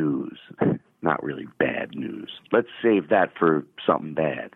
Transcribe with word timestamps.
News. 0.00 0.38
Not 1.02 1.22
really 1.22 1.46
bad 1.58 1.94
news. 1.94 2.30
Let's 2.52 2.68
save 2.82 3.08
that 3.08 3.30
for 3.38 3.64
something 3.86 4.14
bad. 4.14 4.50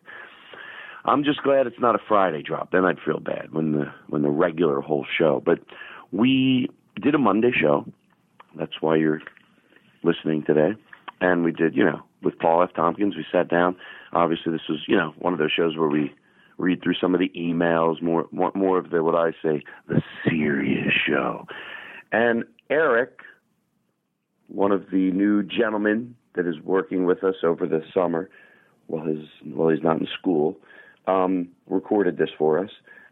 I'm 1.07 1.25
just 1.25 1.43
glad 1.43 1.67
it's 1.67 1.81
not 1.81 1.95
a 1.95 1.99
Friday 2.09 2.43
drop. 2.43 2.71
Then 2.71 2.85
I'd 2.85 2.99
feel 3.05 3.21
bad 3.21 3.53
when 3.53 3.73
the 3.73 3.93
when 4.09 4.23
the 4.23 4.31
regular 4.31 4.81
whole 4.81 5.07
show. 5.19 5.43
But 5.45 5.59
we 6.13 6.69
did 7.01 7.15
a 7.15 7.19
Monday 7.19 7.51
show. 7.53 7.85
That's 8.57 8.81
why 8.81 8.97
you're 8.97 9.21
listening 10.03 10.45
today. 10.47 10.79
And 11.21 11.45
we 11.45 11.53
did, 11.53 11.77
you 11.77 11.85
know, 11.85 12.03
with 12.23 12.39
Paul 12.39 12.63
F. 12.63 12.71
Tompkins, 12.75 13.17
we 13.17 13.25
sat 13.31 13.49
down. 13.49 13.77
Obviously, 14.13 14.53
this 14.53 14.69
was, 14.69 14.81
you 14.89 14.97
know, 14.97 15.13
one 15.19 15.33
of 15.33 15.39
those 15.39 15.53
shows 15.53 15.77
where 15.77 15.89
we 15.89 16.13
read 16.57 16.83
through 16.83 16.95
some 17.01 17.15
of 17.15 17.21
the 17.21 17.31
emails, 17.37 18.01
more 18.01 18.27
more, 18.33 18.53
more 18.55 18.79
of 18.79 18.91
the 18.91 19.03
what 19.03 19.15
I 19.15 19.33
say, 19.43 19.63
the 19.89 20.03
serious 20.27 20.93
show. 21.07 21.47
And 22.13 22.45
Eric, 22.71 23.21
one 24.55 24.71
of 24.71 24.91
the 24.91 25.11
new 25.11 25.43
gentlemen 25.43 26.15
that 26.35 26.47
is 26.47 26.61
working 26.63 27.05
with 27.05 27.25
us 27.25 27.37
over 27.43 27.67
the 27.67 27.83
summer, 27.93 28.31
while 28.87 29.05
his 29.05 29.25
while 29.45 29.69
he's 29.69 29.83
not 29.83 30.01
in 30.01 30.07
school, 30.19 30.57
um, 31.07 31.49
recorded 31.67 32.17
this 32.19 32.31
for 32.39 32.59
us, 32.59 32.71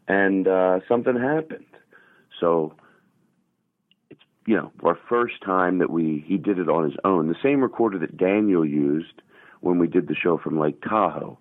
and 0.09 0.47
uh, 0.47 0.81
something 0.89 1.17
happened. 1.17 1.67
So 2.41 2.75
it's 4.11 4.21
you 4.47 4.57
know 4.57 4.71
our 4.85 4.99
first 5.09 5.35
time 5.45 5.79
that 5.79 5.91
we 5.91 6.25
he 6.27 6.37
did 6.37 6.59
it 6.59 6.69
on 6.69 6.85
his 6.85 6.99
own. 7.05 7.29
The 7.29 7.35
same 7.43 7.61
recorder 7.61 7.99
that 7.99 8.17
Daniel 8.17 8.65
used 8.65 9.23
when 9.61 9.79
we 9.79 9.87
did 9.87 10.09
the 10.09 10.15
show 10.15 10.39
from 10.39 10.59
Lake 10.59 10.81
Tahoe, 10.83 11.39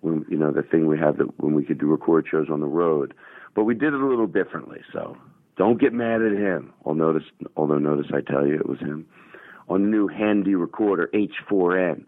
when 0.00 0.24
you 0.28 0.38
know 0.38 0.52
the 0.52 0.62
thing 0.62 0.86
we 0.86 0.98
had 0.98 1.18
that 1.18 1.38
when 1.38 1.54
we 1.54 1.64
could 1.64 1.78
do 1.78 1.86
record 1.86 2.26
shows 2.30 2.48
on 2.50 2.60
the 2.60 2.66
road, 2.66 3.12
but 3.54 3.64
we 3.64 3.74
did 3.74 3.92
it 3.92 4.00
a 4.00 4.06
little 4.06 4.26
differently. 4.26 4.80
So 4.92 5.16
don't 5.56 5.80
get 5.80 5.92
mad 5.92 6.22
at 6.22 6.32
him. 6.32 6.72
Although 6.84 7.12
notice, 7.12 7.28
although 7.56 7.78
notice 7.78 8.06
I 8.12 8.20
tell 8.20 8.46
you 8.46 8.54
it 8.54 8.68
was 8.68 8.78
him 8.78 9.06
on 9.74 9.82
the 9.82 9.88
new 9.88 10.06
handy 10.06 10.54
recorder 10.54 11.10
H4n. 11.12 12.04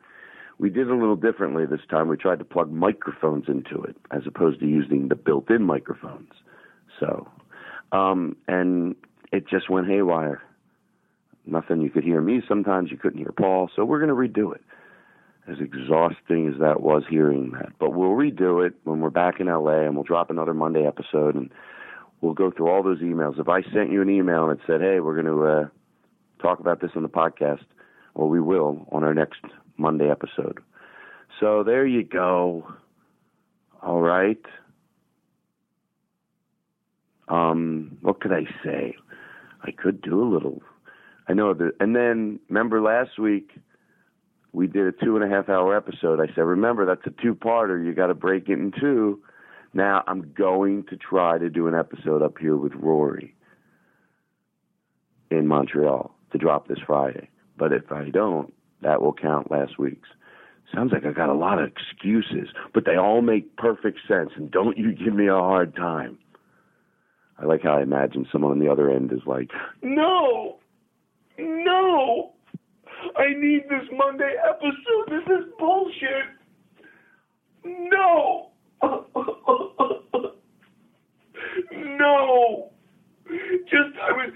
We 0.59 0.71
did 0.71 0.89
a 0.89 0.95
little 0.95 1.17
differently 1.17 1.67
this 1.67 1.81
time. 1.91 2.09
We 2.09 2.17
tried 2.17 2.39
to 2.39 2.45
plug 2.45 2.71
microphones 2.71 3.45
into 3.49 3.83
it 3.83 3.97
as 4.11 4.23
opposed 4.27 4.61
to 4.61 4.67
using 4.67 5.09
the 5.09 5.17
built-in 5.17 5.63
microphones. 5.65 6.31
So, 7.01 7.29
um, 7.93 8.37
and 8.49 8.95
it 9.33 9.49
just 9.49 9.69
went 9.69 9.89
haywire. 9.89 10.41
Nothing. 11.45 11.83
You 11.83 11.91
could 11.91 12.05
hear 12.05 12.21
me. 12.21 12.41
Sometimes 12.49 12.91
you 12.91 12.97
couldn't 12.97 13.19
hear 13.19 13.33
Paul. 13.33 13.69
So 13.77 13.85
we're 13.85 14.05
going 14.05 14.09
to 14.09 14.41
redo 14.41 14.55
it. 14.55 14.63
As 15.49 15.59
exhausting 15.61 16.53
as 16.53 16.59
that 16.59 16.81
was 16.81 17.05
hearing 17.09 17.53
that, 17.53 17.71
but 17.79 17.91
we'll 17.91 18.11
redo 18.11 18.67
it 18.67 18.75
when 18.83 18.99
we're 18.99 19.11
back 19.11 19.39
in 19.39 19.47
LA, 19.47 19.83
and 19.83 19.95
we'll 19.95 20.03
drop 20.03 20.29
another 20.29 20.53
Monday 20.53 20.85
episode, 20.85 21.37
and 21.37 21.53
we'll 22.21 22.35
go 22.35 22.51
through 22.51 22.69
all 22.69 22.83
those 22.83 22.99
emails. 22.99 23.39
If 23.39 23.49
I 23.49 23.63
sent 23.73 23.93
you 23.93 24.03
an 24.03 24.11
email 24.11 24.51
and 24.51 24.59
it 24.59 24.65
said, 24.67 24.81
"Hey, 24.81 24.99
we're 24.99 25.23
going 25.23 25.27
to 25.27 25.45
uh, 25.45 25.69
talk 26.47 26.61
about 26.61 26.81
this 26.81 26.91
on 26.95 27.03
the 27.03 27.09
podcast," 27.09 27.65
or 28.15 28.29
we 28.29 28.41
will 28.41 28.87
on 28.93 29.03
our 29.03 29.15
next 29.15 29.41
Monday 29.77 30.11
episode. 30.11 30.61
So 31.41 31.63
there 31.63 31.87
you 31.87 32.05
go. 32.05 32.73
All 33.83 34.01
right. 34.01 34.45
Um, 37.29 37.99
what 38.01 38.21
could 38.21 38.33
I 38.33 38.45
say? 38.65 38.95
I 39.63 39.71
could 39.73 40.01
do 40.01 40.23
a 40.23 40.29
little. 40.33 40.63
I 41.29 41.35
know 41.35 41.53
that. 41.55 41.73
And 41.81 41.95
then 41.95 42.39
remember 42.49 42.81
last 42.81 43.19
week 43.19 43.51
we 44.53 44.67
did 44.67 44.87
a 44.87 44.93
two 44.93 45.17
and 45.17 45.25
a 45.25 45.29
half 45.29 45.49
hour 45.49 45.77
episode. 45.77 46.21
I 46.21 46.33
said, 46.35 46.43
remember 46.43 46.87
that's 46.87 47.07
a 47.07 47.23
two 47.23 47.35
parter. 47.35 47.85
You 47.85 47.93
got 47.93 48.07
to 48.07 48.15
break 48.15 48.49
it 48.49 48.59
in 48.59 48.73
two. 48.81 49.21
Now 49.75 50.05
I'm 50.07 50.33
going 50.33 50.85
to 50.85 50.97
try 50.97 51.37
to 51.39 51.51
do 51.51 51.67
an 51.67 51.75
episode 51.75 52.23
up 52.23 52.39
here 52.39 52.57
with 52.57 52.73
Rory 52.75 53.35
in 55.31 55.47
Montreal 55.47 56.16
to 56.33 56.39
drop 56.39 56.69
this 56.69 56.79
Friday. 56.87 57.29
But 57.59 57.73
if 57.73 57.91
I 57.91 58.11
don't, 58.11 58.53
that 58.83 59.01
will 59.01 59.13
count 59.13 59.51
last 59.51 59.79
week's. 59.79 60.09
Sounds 60.75 60.93
like 60.93 61.07
I 61.07 61.13
got 61.13 61.29
a 61.29 61.35
lot 61.35 61.61
of 61.61 61.69
excuses, 61.69 62.49
but 62.75 62.85
they 62.85 62.97
all 62.97 63.23
make 63.23 63.57
perfect 63.57 64.01
sense. 64.09 64.31
And 64.37 64.51
don't 64.51 64.77
you 64.77 64.93
give 64.93 65.15
me 65.15 65.29
a 65.29 65.35
hard 65.35 65.77
time. 65.77 66.19
I 67.39 67.45
like 67.45 67.63
how 67.63 67.79
I 67.79 67.83
imagine 67.83 68.27
someone 68.33 68.53
on 68.53 68.59
the 68.59 68.71
other 68.71 68.91
end 68.91 69.13
is 69.13 69.21
like, 69.27 69.51
no, 69.83 70.59
no, 71.39 72.33
I 73.17 73.33
need 73.39 73.65
this 73.69 73.89
Monday 73.93 74.35
episode. 74.49 75.09
This 75.09 75.39
is 75.39 75.53
bullshit. 75.59 76.25
No. 77.65 78.51
Just 83.67 83.99
I 84.01 84.13
was. 84.13 84.31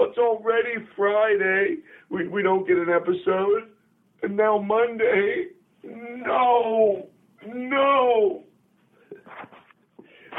It's 0.00 0.15
already 0.26 0.74
Friday. 0.96 1.76
We 2.10 2.28
we 2.28 2.42
don't 2.42 2.66
get 2.66 2.76
an 2.76 2.88
episode, 2.90 3.70
and 4.22 4.36
now 4.36 4.58
Monday. 4.58 5.46
No. 5.84 7.08
No. 7.46 8.42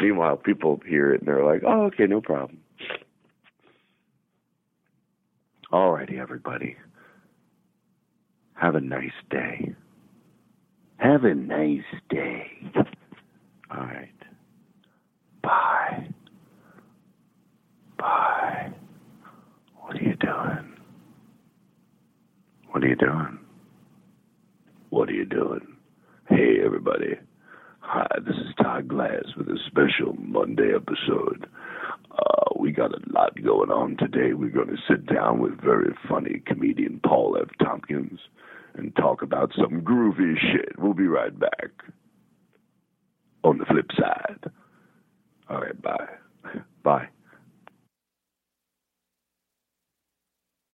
Meanwhile, 0.02 0.38
people 0.38 0.80
hear 0.86 1.14
it 1.14 1.22
and 1.22 1.28
they're 1.28 1.44
like, 1.44 1.64
"Oh, 1.66 1.86
okay, 1.86 2.06
no 2.06 2.22
problem." 2.22 2.60
All 5.72 5.92
righty, 5.92 6.18
everybody. 6.20 6.78
Have 8.54 8.76
a 8.76 8.82
nice 8.82 9.12
day. 9.30 9.74
Have 10.98 11.24
a 11.26 11.36
nice 11.36 11.84
day. 12.10 12.48
All 13.70 13.86
right. 13.86 14.10
Bye. 15.44 16.08
Bye. 17.98 18.72
What 19.80 19.96
are 19.98 20.04
you 20.04 20.16
doing? 20.16 20.74
What 22.78 22.84
are 22.84 22.90
you 22.90 22.96
doing? 22.96 23.40
What 24.92 25.10
are 25.10 25.14
you 25.14 25.26
doing? 25.26 25.66
Hey, 26.30 26.58
everybody. 26.64 27.16
Hi, 27.80 28.06
this 28.24 28.36
is 28.36 28.54
Todd 28.62 28.88
Glass 28.88 29.24
with 29.36 29.48
a 29.48 29.58
special 29.66 30.14
Monday 30.20 30.74
episode. 30.76 31.48
Uh, 32.12 32.54
we 32.60 32.72
got 32.72 32.92
a 32.94 33.00
lot 33.12 33.34
going 33.44 33.72
on 33.72 33.98
today. 33.98 34.34
We're 34.34 34.52
going 34.52 34.68
to 34.68 34.78
sit 34.88 35.08
down 35.08 35.40
with 35.40 35.60
very 35.60 35.92
funny 36.08 36.44
comedian 36.46 37.02
Paul 37.04 37.40
F. 37.42 37.50
Tompkins 37.66 38.20
and 38.76 38.96
talk 38.96 39.24
about 39.24 39.54
some 39.60 39.82
groovy 39.82 40.36
shit. 40.40 40.78
We'll 40.78 40.94
be 40.94 41.08
right 41.08 41.34
back. 41.40 41.72
On 43.44 43.58
the 43.58 43.66
flip 43.66 43.90
side. 43.98 44.52
All 45.50 45.62
right, 45.62 45.82
bye. 45.82 46.10
Bye. 46.84 47.08